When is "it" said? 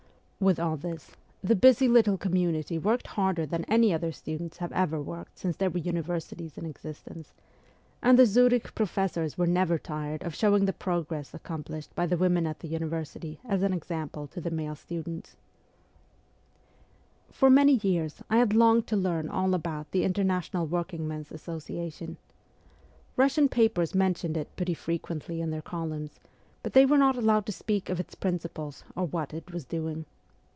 24.35-24.55, 29.35-29.53